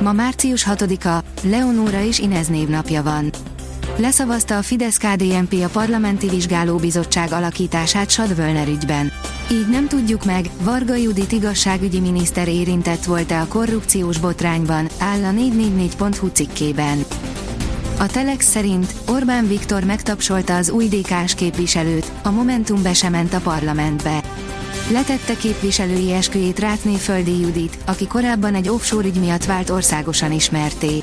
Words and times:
Ma 0.00 0.12
március 0.12 0.66
6-a, 0.70 1.24
Leonóra 1.42 2.04
és 2.04 2.18
Inez 2.18 2.46
névnapja 2.46 3.02
van. 3.02 3.30
Leszavazta 3.96 4.56
a 4.56 4.62
Fidesz-KDNP 4.62 5.64
a 5.64 5.68
Parlamenti 5.68 6.28
Vizsgálóbizottság 6.28 7.32
alakítását 7.32 8.10
Sadvölner 8.10 8.68
ügyben. 8.68 9.12
Így 9.50 9.68
nem 9.68 9.88
tudjuk 9.88 10.24
meg, 10.24 10.50
Varga 10.60 10.94
Judit 10.94 11.32
igazságügyi 11.32 12.00
miniszter 12.00 12.48
érintett 12.48 13.04
volt-e 13.04 13.40
a 13.40 13.46
korrupciós 13.46 14.18
botrányban, 14.18 14.88
áll 14.98 15.24
a 15.24 15.30
444.hu 15.30 16.26
cikkében. 16.26 17.04
A 18.02 18.06
Telex 18.06 18.46
szerint 18.46 18.94
Orbán 19.08 19.48
Viktor 19.48 19.84
megtapsolta 19.84 20.56
az 20.56 20.70
új 20.70 20.88
DK-s 20.88 21.34
képviselőt, 21.34 22.12
a 22.22 22.30
Momentum 22.30 22.82
be 22.82 22.92
sem 22.92 23.12
ment 23.12 23.34
a 23.34 23.40
parlamentbe. 23.40 24.22
Letette 24.90 25.36
képviselői 25.36 26.12
esküjét 26.12 26.58
Rátné 26.58 26.94
Földi 26.94 27.40
Judit, 27.40 27.78
aki 27.86 28.06
korábban 28.06 28.54
egy 28.54 28.68
offshore 28.68 29.06
ügy 29.06 29.20
miatt 29.20 29.44
vált 29.44 29.70
országosan 29.70 30.32
ismerté. 30.32 31.02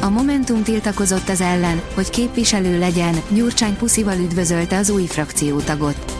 A 0.00 0.08
Momentum 0.08 0.62
tiltakozott 0.62 1.28
az 1.28 1.40
ellen, 1.40 1.80
hogy 1.94 2.10
képviselő 2.10 2.78
legyen, 2.78 3.14
Gyurcsány 3.28 3.76
puszival 3.76 4.18
üdvözölte 4.18 4.76
az 4.76 4.90
új 4.90 5.06
frakciótagot. 5.06 6.16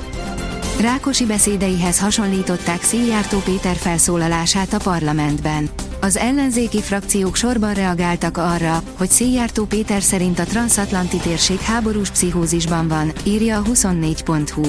Rákosi 0.80 1.26
beszédeihez 1.26 2.00
hasonlították 2.00 2.82
Szijjártó 2.82 3.38
Péter 3.38 3.76
felszólalását 3.76 4.72
a 4.72 4.78
parlamentben. 4.78 5.70
Az 6.04 6.16
ellenzéki 6.16 6.82
frakciók 6.82 7.36
sorban 7.36 7.74
reagáltak 7.74 8.36
arra, 8.36 8.82
hogy 8.96 9.10
Szijjártó 9.10 9.64
Péter 9.64 10.02
szerint 10.02 10.38
a 10.38 10.44
transatlanti 10.44 11.16
térség 11.16 11.58
háborús 11.58 12.10
pszichózisban 12.10 12.88
van, 12.88 13.12
írja 13.26 13.58
a 13.58 13.62
24.hu. 13.62 14.62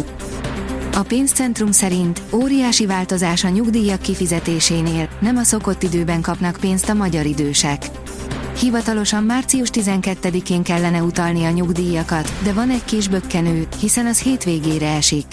A 0.94 1.03
pénzcentrum 1.03 1.72
szerint 1.72 2.22
óriási 2.33 2.86
változás 2.86 3.44
a 3.44 3.50
nyugdíjak 3.50 4.02
kifizetésénél, 4.02 5.09
nem 5.19 5.38
a 5.38 5.44
szokott 5.44 5.83
időben 5.83 6.22
kapnak 6.22 6.58
pénzt 6.59 6.89
a 6.89 6.94
magyar 6.94 7.25
idősek. 7.25 7.86
Hivatalosan 8.59 9.23
március 9.23 9.70
12-én 9.73 10.64
kellene 10.64 11.03
utalni 11.03 11.45
a 11.45 11.52
nyugdíjakat, 11.52 12.33
de 12.44 12.53
van 12.53 12.70
egy 12.70 12.86
kis 12.86 13.08
bökkenő, 13.08 13.67
hiszen 13.80 14.05
az 14.05 14.20
hétvégére 14.20 14.95
esik. 14.95 15.25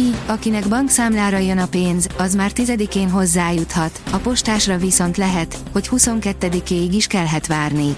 Így, 0.00 0.16
akinek 0.26 0.68
bankszámlára 0.68 1.38
jön 1.38 1.58
a 1.58 1.66
pénz, 1.66 2.06
az 2.18 2.34
már 2.34 2.50
10-én 2.54 3.10
hozzájuthat, 3.10 4.00
a 4.10 4.16
postásra 4.16 4.76
viszont 4.76 5.16
lehet, 5.16 5.58
hogy 5.72 5.88
22-éig 5.90 6.88
is 6.92 7.06
kellhet 7.06 7.46
várni. 7.46 7.96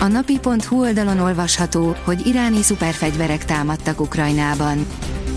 A 0.00 0.06
napi.hu 0.06 0.80
oldalon 0.80 1.18
olvasható, 1.18 1.96
hogy 2.04 2.26
iráni 2.26 2.62
szuperfegyverek 2.62 3.44
támadtak 3.44 4.00
Ukrajnában. 4.00 4.86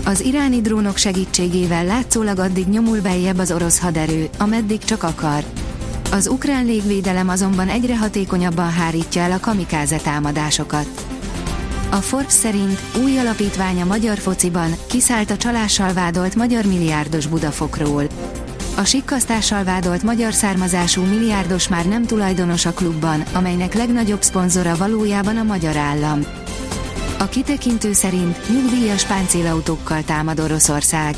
Az 0.04 0.20
iráni 0.20 0.60
drónok 0.60 0.96
segítségével 0.96 1.84
látszólag 1.84 2.38
addig 2.38 2.68
nyomul 2.68 3.00
beljebb 3.00 3.38
az 3.38 3.52
orosz 3.52 3.80
haderő, 3.80 4.28
ameddig 4.38 4.84
csak 4.84 5.02
akar. 5.02 5.44
Az 6.12 6.28
ukrán 6.28 6.64
légvédelem 6.64 7.28
azonban 7.28 7.68
egyre 7.68 7.96
hatékonyabban 7.96 8.70
hárítja 8.70 9.22
el 9.22 9.32
a 9.32 9.40
kamikáze 9.40 9.96
támadásokat. 9.96 11.15
A 11.90 11.96
Forbes 11.96 12.32
szerint 12.32 12.80
új 13.04 13.18
alapítvány 13.18 13.80
a 13.80 13.84
magyar 13.84 14.18
fociban, 14.18 14.70
kiszállt 14.86 15.30
a 15.30 15.36
csalással 15.36 15.92
vádolt 15.92 16.34
magyar 16.34 16.64
milliárdos 16.64 17.26
Budafokról. 17.26 18.04
A 18.76 18.84
sikkasztással 18.84 19.64
vádolt 19.64 20.02
magyar 20.02 20.32
származású 20.32 21.02
milliárdos 21.02 21.68
már 21.68 21.86
nem 21.86 22.06
tulajdonos 22.06 22.66
a 22.66 22.72
klubban, 22.72 23.20
amelynek 23.32 23.74
legnagyobb 23.74 24.22
szponzora 24.22 24.76
valójában 24.76 25.36
a 25.36 25.42
magyar 25.42 25.76
állam. 25.76 26.26
A 27.18 27.24
kitekintő 27.28 27.92
szerint 27.92 28.48
nyugdíjas 28.48 29.04
páncélautókkal 29.04 30.02
támad 30.04 30.40
Oroszország. 30.40 31.14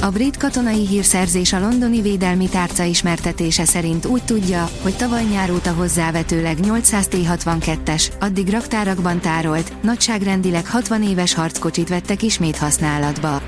A 0.00 0.10
brit 0.10 0.36
katonai 0.36 0.86
hírszerzés 0.86 1.52
a 1.52 1.58
londoni 1.58 2.00
védelmi 2.00 2.48
tárca 2.48 2.82
ismertetése 2.82 3.64
szerint 3.64 4.06
úgy 4.06 4.24
tudja, 4.24 4.68
hogy 4.82 4.96
tavaly 4.96 5.24
nyár 5.24 5.50
óta 5.50 5.72
hozzávetőleg 5.72 6.60
800 6.60 7.06
T-62-es, 7.06 8.06
addig 8.20 8.50
raktárakban 8.50 9.20
tárolt, 9.20 9.82
nagyságrendileg 9.82 10.66
60 10.66 11.02
éves 11.02 11.34
harckocsit 11.34 11.88
vettek 11.88 12.22
ismét 12.22 12.56
használatba. 12.56 13.42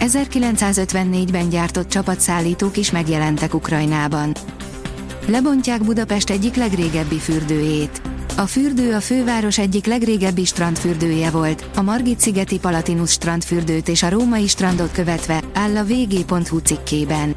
1954-ben 0.00 1.48
gyártott 1.48 1.88
csapatszállítók 1.88 2.76
is 2.76 2.90
megjelentek 2.90 3.54
Ukrajnában. 3.54 4.32
Lebontják 5.26 5.84
Budapest 5.84 6.30
egyik 6.30 6.54
legrégebbi 6.54 7.18
fürdőjét. 7.18 8.09
A 8.40 8.46
fürdő 8.46 8.94
a 8.94 9.00
főváros 9.00 9.58
egyik 9.58 9.86
legrégebbi 9.86 10.44
strandfürdője 10.44 11.30
volt, 11.30 11.70
a 11.74 11.82
Margit-szigeti 11.82 12.58
Palatinus 12.58 13.10
strandfürdőt 13.10 13.88
és 13.88 14.02
a 14.02 14.08
római 14.08 14.46
strandot 14.46 14.92
követve, 14.92 15.40
áll 15.52 15.76
a 15.76 15.84
vg.hu 15.84 16.58
cikkében. 16.58 17.34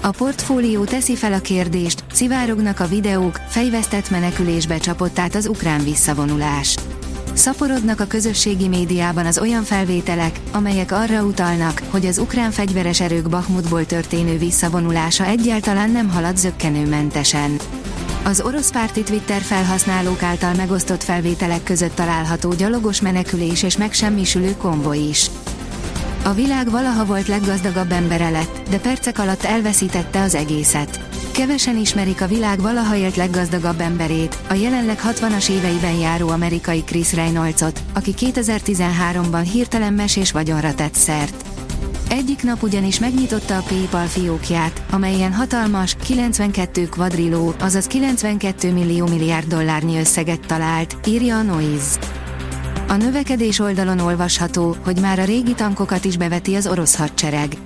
A 0.00 0.10
portfólió 0.10 0.84
teszi 0.84 1.16
fel 1.16 1.32
a 1.32 1.38
kérdést, 1.38 2.04
szivárognak 2.12 2.80
a 2.80 2.86
videók, 2.86 3.40
fejvesztett 3.48 4.10
menekülésbe 4.10 4.78
csapott 4.78 5.18
át 5.18 5.34
az 5.34 5.46
ukrán 5.46 5.84
visszavonulás. 5.84 6.76
Szaporodnak 7.32 8.00
a 8.00 8.06
közösségi 8.06 8.68
médiában 8.68 9.26
az 9.26 9.38
olyan 9.38 9.62
felvételek, 9.62 10.40
amelyek 10.52 10.92
arra 10.92 11.22
utalnak, 11.22 11.82
hogy 11.90 12.06
az 12.06 12.18
ukrán 12.18 12.50
fegyveres 12.50 13.00
erők 13.00 13.28
Bahmutból 13.28 13.86
történő 13.86 14.38
visszavonulása 14.38 15.24
egyáltalán 15.24 15.90
nem 15.90 16.10
halad 16.10 16.36
zöggenőmentesen. 16.36 17.56
Az 18.26 18.40
orosz 18.40 18.70
párti 18.70 19.02
Twitter 19.02 19.40
felhasználók 19.40 20.22
által 20.22 20.54
megosztott 20.54 21.02
felvételek 21.02 21.62
között 21.62 21.94
található 21.94 22.52
gyalogos 22.52 23.00
menekülés 23.00 23.62
és 23.62 23.76
megsemmisülő 23.76 24.56
konvoj 24.56 24.98
is. 24.98 25.30
A 26.24 26.32
világ 26.32 26.70
valaha 26.70 27.04
volt 27.04 27.26
leggazdagabb 27.26 27.92
embere 27.92 28.30
lett, 28.30 28.68
de 28.70 28.78
percek 28.78 29.18
alatt 29.18 29.42
elveszítette 29.42 30.20
az 30.20 30.34
egészet. 30.34 31.00
Kevesen 31.32 31.76
ismerik 31.76 32.20
a 32.20 32.26
világ 32.26 32.60
valaha 32.60 32.96
élt 32.96 33.16
leggazdagabb 33.16 33.80
emberét, 33.80 34.38
a 34.48 34.54
jelenleg 34.54 35.00
60-as 35.04 35.50
éveiben 35.50 35.94
járó 35.94 36.28
amerikai 36.28 36.84
Chris 36.84 37.12
Reynoldsot, 37.12 37.80
aki 37.94 38.14
2013-ban 38.18 39.46
hirtelen 39.52 39.92
mesés 39.92 40.32
vagyonra 40.32 40.74
tett 40.74 40.94
szert. 40.94 41.55
Egyik 42.08 42.42
nap 42.42 42.62
ugyanis 42.62 42.98
megnyitotta 42.98 43.56
a 43.56 43.62
PayPal 43.62 44.06
fiókját, 44.06 44.82
amelyen 44.90 45.32
hatalmas, 45.32 45.96
92 46.04 46.88
kvadriló, 46.88 47.54
azaz 47.60 47.86
92 47.86 48.72
millió 48.72 49.06
milliárd 49.06 49.46
dollárnyi 49.46 49.98
összeget 49.98 50.46
talált, 50.46 50.96
írja 51.06 51.36
a 51.36 51.42
Noise. 51.42 51.98
A 52.88 52.96
növekedés 52.96 53.58
oldalon 53.58 53.98
olvasható, 53.98 54.76
hogy 54.84 55.00
már 55.00 55.18
a 55.18 55.24
régi 55.24 55.54
tankokat 55.54 56.04
is 56.04 56.16
beveti 56.16 56.54
az 56.54 56.66
orosz 56.66 56.96
hadsereg. 56.96 57.56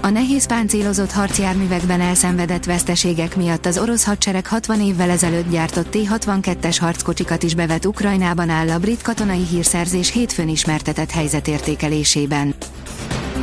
A 0.00 0.08
nehéz 0.08 0.46
páncélozott 0.46 1.12
harcjárművekben 1.12 2.00
elszenvedett 2.00 2.64
veszteségek 2.64 3.36
miatt 3.36 3.66
az 3.66 3.78
orosz 3.78 4.04
hadsereg 4.04 4.46
60 4.46 4.80
évvel 4.80 5.10
ezelőtt 5.10 5.50
gyártott 5.50 5.90
T-62-es 5.90 6.76
harckocsikat 6.80 7.42
is 7.42 7.54
bevet 7.54 7.86
Ukrajnában 7.86 8.48
áll 8.48 8.70
a 8.70 8.78
brit 8.78 9.02
katonai 9.02 9.44
hírszerzés 9.50 10.12
hétfőn 10.12 10.48
ismertetett 10.48 11.10
helyzetértékelésében. 11.10 12.54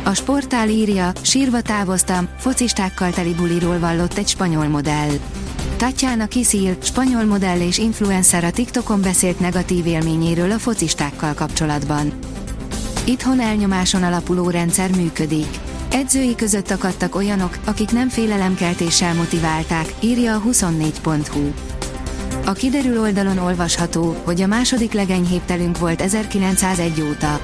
A 0.02 0.14
sportál 0.14 0.68
írja, 0.68 1.12
sírva 1.20 1.60
távoztam, 1.60 2.28
focistákkal 2.38 3.10
teli 3.10 3.34
buliról 3.34 3.78
vallott 3.78 4.18
egy 4.18 4.28
spanyol 4.28 4.68
modell. 4.68 5.10
Tatjana 5.76 6.26
Kisil, 6.26 6.76
spanyol 6.82 7.24
modell 7.24 7.60
és 7.60 7.78
influencer 7.78 8.44
a 8.44 8.50
TikTokon 8.50 9.02
beszélt 9.02 9.40
negatív 9.40 9.86
élményéről 9.86 10.50
a 10.50 10.58
focistákkal 10.58 11.34
kapcsolatban. 11.34 12.12
Itthon 13.04 13.40
elnyomáson 13.40 14.02
alapuló 14.02 14.50
rendszer 14.50 14.90
működik. 14.96 15.58
Edzői 15.90 16.34
között 16.34 16.70
akadtak 16.70 17.14
olyanok, 17.14 17.58
akik 17.64 17.90
nem 17.90 18.08
félelemkeltéssel 18.08 19.14
motiválták, 19.14 19.94
írja 20.00 20.34
a 20.34 20.42
24.hu. 20.42 21.52
A 22.44 22.52
kiderül 22.52 23.00
oldalon 23.00 23.38
olvasható, 23.38 24.16
hogy 24.24 24.40
a 24.40 24.46
második 24.46 24.92
legenyhébb 24.92 25.44
telünk 25.44 25.78
volt 25.78 26.00
1901 26.00 27.00
óta. 27.00 27.40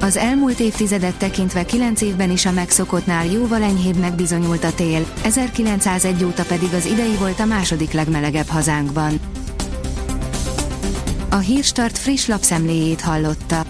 Az 0.00 0.16
elmúlt 0.16 0.60
évtizedet 0.60 1.14
tekintve 1.14 1.64
9 1.64 2.00
évben 2.00 2.30
is 2.30 2.46
a 2.46 2.52
megszokottnál 2.52 3.26
jóval 3.26 3.62
enyhébbnek 3.62 4.14
bizonyult 4.14 4.64
a 4.64 4.74
tél, 4.74 5.06
1901 5.22 6.24
óta 6.24 6.44
pedig 6.44 6.72
az 6.72 6.86
idei 6.86 7.14
volt 7.18 7.40
a 7.40 7.44
második 7.44 7.92
legmelegebb 7.92 8.46
hazánkban. 8.46 9.20
A 11.30 11.36
Hírstart 11.36 11.98
friss 11.98 12.26
lapszemléjét 12.26 13.00
hallotta. 13.00 13.64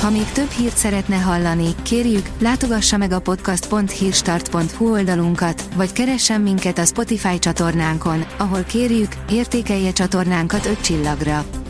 Ha 0.00 0.10
még 0.10 0.32
több 0.32 0.50
hírt 0.50 0.76
szeretne 0.76 1.16
hallani, 1.16 1.74
kérjük, 1.82 2.30
látogassa 2.38 2.96
meg 2.96 3.12
a 3.12 3.20
podcast.hírstart.hu 3.20 4.90
oldalunkat, 4.90 5.68
vagy 5.76 5.92
keressen 5.92 6.40
minket 6.40 6.78
a 6.78 6.84
Spotify 6.84 7.38
csatornánkon, 7.38 8.26
ahol 8.38 8.62
kérjük, 8.62 9.12
értékelje 9.30 9.92
csatornánkat 9.92 10.66
5 10.66 10.80
csillagra. 10.80 11.44